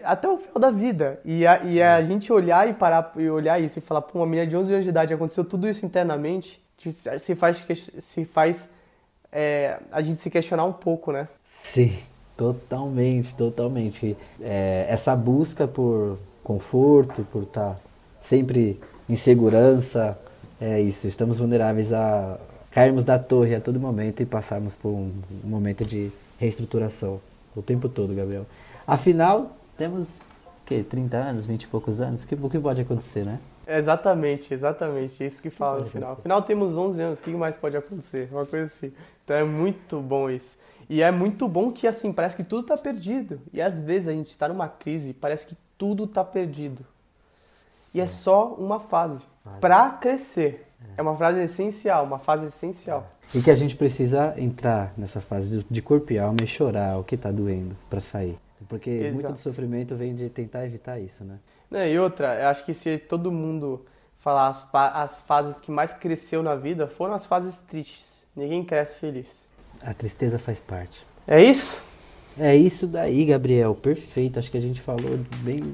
[0.04, 1.20] até o final da vida.
[1.24, 4.26] E a, e a gente olhar e parar e olhar isso e falar, pô, uma
[4.26, 7.64] menina de 11 anos de idade aconteceu tudo isso internamente, se faz,
[8.00, 8.70] se faz
[9.32, 11.28] é, a gente se questionar um pouco, né?
[11.44, 11.98] Sim,
[12.36, 14.18] totalmente, totalmente.
[14.40, 17.80] É, essa busca por conforto, por estar tá
[18.20, 20.18] sempre em segurança,
[20.60, 21.08] é isso.
[21.08, 22.40] Estamos vulneráveis a
[22.72, 25.12] cairmos da torre a todo momento e passarmos por um
[25.44, 27.20] momento de reestruturação
[27.56, 28.46] o tempo todo, Gabriel.
[28.88, 30.22] Afinal, temos
[30.66, 33.40] que 30 anos, 20 e poucos anos, que, o que pode acontecer, né?
[33.78, 35.24] Exatamente, exatamente.
[35.24, 36.14] Isso que fala no final.
[36.14, 38.30] Afinal, temos 11 anos, o que mais pode acontecer?
[38.32, 38.92] Uma coisa assim.
[39.24, 40.58] Então é muito bom isso.
[40.90, 43.40] E é muito bom que, assim, parece que tudo está perdido.
[43.54, 46.86] E às vezes a gente está numa crise parece que tudo está perdido.
[47.94, 49.26] E é só uma fase
[49.60, 50.68] para crescer.
[50.98, 53.08] É uma frase essencial, uma fase essencial.
[53.34, 57.04] E que a gente precisa entrar nessa fase de corpo e alma e chorar o
[57.04, 58.38] que está doendo para sair.
[58.68, 59.14] Porque Exato.
[59.14, 61.38] muito do sofrimento vem de tentar evitar isso, né?
[61.72, 63.86] E outra, eu acho que se todo mundo
[64.20, 68.26] falar as, as fases que mais cresceu na vida foram as fases tristes.
[68.36, 69.48] Ninguém cresce feliz.
[69.82, 71.06] A tristeza faz parte.
[71.28, 71.82] É isso?
[72.40, 73.76] É isso daí, Gabriel.
[73.76, 74.40] Perfeito.
[74.40, 75.74] Acho que a gente falou bem.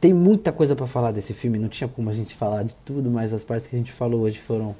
[0.00, 1.58] Tem muita coisa para falar desse filme.
[1.58, 4.22] Não tinha como a gente falar de tudo, mas as partes que a gente falou
[4.22, 4.74] hoje foram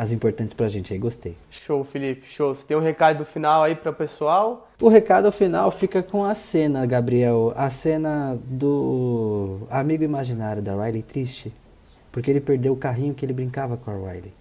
[0.00, 1.36] as importantes pra gente aí, gostei.
[1.50, 2.54] Show, Felipe, show.
[2.54, 4.66] Você tem um recado final aí para o pessoal?
[4.80, 7.52] O recado final fica com a cena, Gabriel.
[7.54, 11.52] A cena do amigo imaginário da Riley triste.
[12.10, 14.32] Porque ele perdeu o carrinho que ele brincava com a Riley.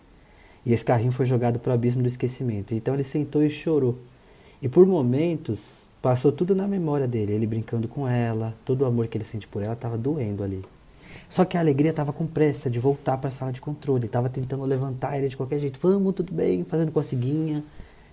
[0.65, 2.73] E esse carrinho foi jogado pro abismo do esquecimento.
[2.73, 3.99] Então ele sentou e chorou.
[4.61, 7.33] E por momentos passou tudo na memória dele.
[7.33, 10.63] Ele brincando com ela, todo o amor que ele sente por ela estava doendo ali.
[11.29, 14.27] Só que a alegria estava com pressa de voltar para a sala de controle, estava
[14.27, 15.79] tentando levantar ele de qualquer jeito.
[15.79, 17.63] Vamos, tudo bem, fazendo coceguinha,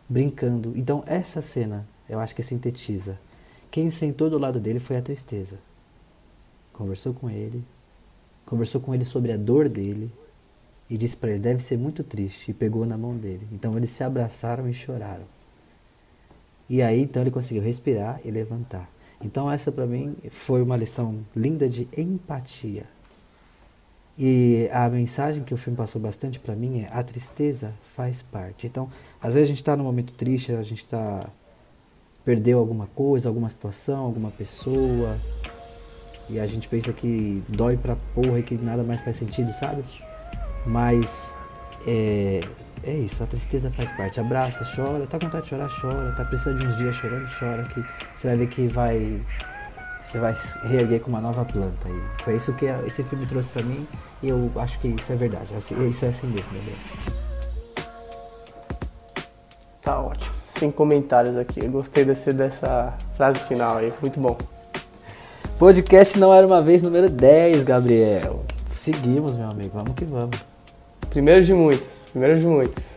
[0.07, 0.75] brincando.
[0.77, 3.19] Então, essa cena, eu acho que sintetiza.
[3.71, 5.57] Quem sentou do lado dele foi a tristeza.
[6.75, 7.65] Conversou com ele,
[8.45, 10.13] conversou com ele sobre a dor dele
[10.91, 13.49] e disse para ele: deve ser muito triste, e pegou na mão dele.
[13.51, 15.25] Então, eles se abraçaram e choraram.
[16.69, 18.91] E aí, então, ele conseguiu respirar e levantar.
[19.23, 22.85] Então, essa para mim foi uma lição linda de empatia
[24.19, 28.67] e a mensagem que o filme passou bastante para mim é a tristeza faz parte.
[28.67, 28.89] Então,
[29.21, 31.29] às vezes a gente está num momento triste, a gente está
[32.25, 35.17] perdeu alguma coisa, alguma situação, alguma pessoa,
[36.29, 39.85] e a gente pensa que dói pra porra e que nada mais faz sentido, sabe?
[40.67, 41.33] Mas
[41.87, 42.41] é,
[42.83, 44.19] é isso, a tristeza faz parte.
[44.19, 47.63] Abraça, chora, tá com vontade de chorar, chora, tá precisando de uns dias chorando, chora,
[47.65, 49.21] que você vai ver que vai
[50.07, 51.89] você vai reerguer com uma nova planta.
[51.89, 53.87] E foi isso que esse filme trouxe para mim
[54.23, 55.53] e eu acho que isso é verdade.
[55.57, 56.73] Isso é assim mesmo, bebê.
[59.83, 60.35] Tá ótimo.
[60.59, 61.65] Sem comentários aqui.
[61.65, 63.93] Eu gostei desse, dessa frase final aí.
[64.01, 64.37] Muito bom.
[65.59, 68.43] Podcast não era uma vez número 10, Gabriel.
[68.75, 69.71] Seguimos, meu amigo.
[69.75, 70.39] Vamos que vamos.
[71.11, 72.05] Primeiros de muitos.
[72.11, 72.85] Primeiros de muitos.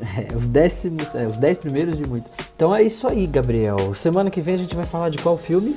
[0.00, 2.28] É, os décimos, é, os dez primeiros de muitos.
[2.56, 3.94] Então é isso aí, Gabriel.
[3.94, 5.76] Semana que vem a gente vai falar de qual filme?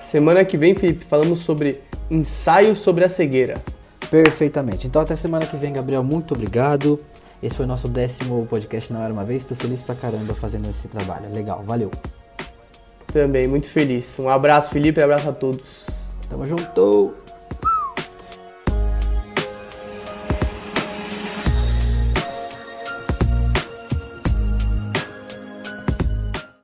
[0.00, 3.54] Semana que vem, Felipe, falamos sobre ensaio sobre a cegueira.
[4.10, 4.86] Perfeitamente.
[4.86, 6.02] Então até semana que vem, Gabriel.
[6.02, 6.98] Muito obrigado.
[7.42, 9.42] Esse foi o nosso décimo podcast Não Era Uma Vez.
[9.42, 11.32] Estou feliz pra caramba fazendo esse trabalho.
[11.32, 11.90] Legal, valeu.
[13.12, 14.18] Também, muito feliz.
[14.18, 15.86] Um abraço, Felipe, e abraço a todos.
[16.28, 17.29] Tamo junto!